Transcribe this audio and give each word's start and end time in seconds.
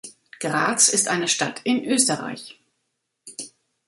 Graz 0.39 0.89
ist 0.89 1.07
eine 1.09 1.27
Stadt 1.27 1.61
in 1.63 1.85
Österreich. 1.85 2.57